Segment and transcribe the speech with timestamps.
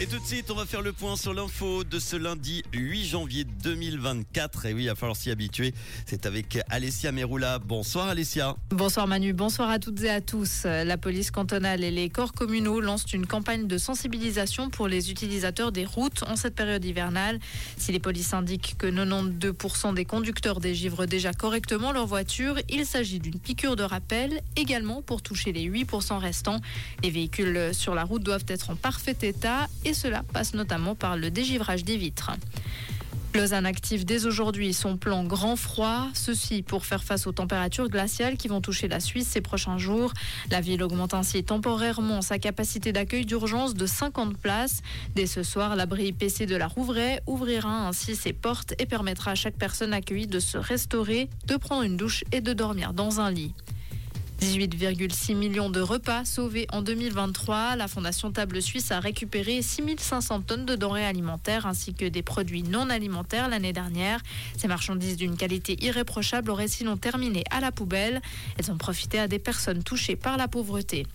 [0.00, 3.04] Et tout de suite, on va faire le point sur l'info de ce lundi 8
[3.04, 4.66] janvier 2024.
[4.66, 5.72] Et oui, il va falloir s'y habituer.
[6.04, 7.60] C'est avec Alessia Meroula.
[7.60, 8.56] Bonsoir Alessia.
[8.70, 10.64] Bonsoir Manu, bonsoir à toutes et à tous.
[10.64, 15.70] La police cantonale et les corps communaux lancent une campagne de sensibilisation pour les utilisateurs
[15.70, 17.38] des routes en cette période hivernale.
[17.76, 23.20] Si les polices indiquent que 92% des conducteurs dégivrent déjà correctement leur voiture, il s'agit
[23.20, 26.60] d'une piqûre de rappel également pour toucher les 8% restants.
[27.04, 31.16] Les véhicules sur la route doivent être en parfait état et cela passe notamment par
[31.16, 32.32] le dégivrage des vitres.
[33.34, 38.36] Lausanne active dès aujourd'hui son plan grand froid, ceci pour faire face aux températures glaciales
[38.36, 40.12] qui vont toucher la Suisse ces prochains jours.
[40.52, 44.82] La ville augmente ainsi temporairement sa capacité d'accueil d'urgence de 50 places.
[45.16, 49.34] Dès ce soir, l'abri PC de la Rouvray ouvrira ainsi ses portes et permettra à
[49.34, 53.32] chaque personne accueillie de se restaurer, de prendre une douche et de dormir dans un
[53.32, 53.52] lit.
[54.40, 57.76] 18,6 millions de repas sauvés en 2023.
[57.76, 62.62] La Fondation Table Suisse a récupéré 6500 tonnes de denrées alimentaires ainsi que des produits
[62.62, 64.20] non alimentaires l'année dernière.
[64.56, 68.20] Ces marchandises d'une qualité irréprochable auraient sinon terminé à la poubelle.
[68.58, 71.06] Elles ont profité à des personnes touchées par la pauvreté.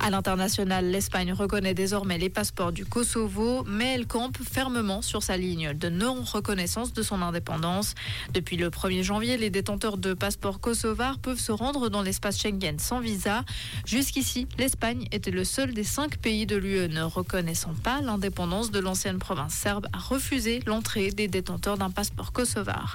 [0.00, 5.36] À l'international, l'Espagne reconnaît désormais les passeports du Kosovo, mais elle campe fermement sur sa
[5.36, 7.94] ligne de non-reconnaissance de son indépendance.
[8.32, 12.78] Depuis le 1er janvier, les détenteurs de passeports kosovars peuvent se rendre dans l'espace Schengen
[12.78, 13.44] sans visa.
[13.84, 18.80] Jusqu'ici, l'Espagne était le seul des cinq pays de l'UE ne reconnaissant pas l'indépendance de
[18.80, 22.94] l'ancienne province serbe à refuser l'entrée des détenteurs d'un passeport kosovar.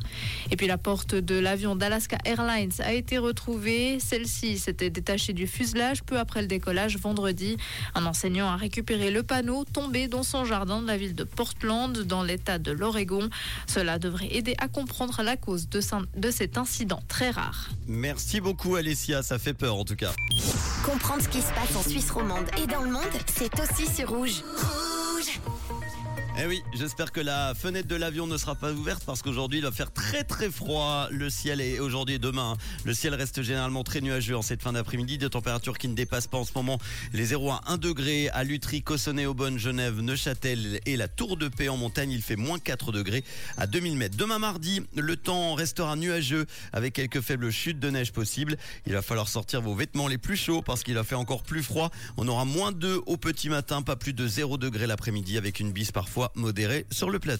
[0.49, 3.99] Et puis la porte de l'avion d'Alaska Airlines a été retrouvée.
[3.99, 7.57] Celle-ci s'était détachée du fuselage peu après le décollage vendredi.
[7.95, 11.97] Un enseignant a récupéré le panneau tombé dans son jardin de la ville de Portland,
[11.99, 13.29] dans l'état de l'Oregon.
[13.67, 15.81] Cela devrait aider à comprendre la cause de,
[16.17, 17.69] de cet incident très rare.
[17.87, 20.13] Merci beaucoup Alessia, ça fait peur en tout cas.
[20.83, 24.09] Comprendre ce qui se passe en Suisse romande et dans le monde, c'est aussi sur
[24.09, 24.43] Rouge.
[26.39, 29.63] Eh oui, j'espère que la fenêtre de l'avion ne sera pas ouverte parce qu'aujourd'hui il
[29.65, 31.09] va faire très très froid.
[31.11, 32.55] Le ciel est aujourd'hui et demain.
[32.85, 35.17] Le ciel reste généralement très nuageux en cette fin d'après-midi.
[35.17, 36.79] De températures qui ne dépassent pas en ce moment
[37.11, 41.49] les 0 à 1 degré à Lutry, Cossonay, Aubonne, Genève, Neuchâtel et la Tour de
[41.49, 42.11] Paix en montagne.
[42.11, 43.25] Il fait moins 4 degrés
[43.57, 44.15] à 2000 mètres.
[44.15, 48.55] Demain mardi, le temps restera nuageux avec quelques faibles chutes de neige possibles.
[48.87, 51.61] Il va falloir sortir vos vêtements les plus chauds parce qu'il a fait encore plus
[51.61, 51.91] froid.
[52.15, 55.73] On aura moins 2 au petit matin, pas plus de 0 degré l'après-midi avec une
[55.73, 57.29] bise parfois modéré sur le plateau.